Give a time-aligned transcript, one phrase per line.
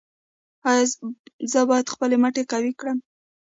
[0.69, 0.85] ایا
[1.51, 2.97] زه باید خپل مټې قوي کړم؟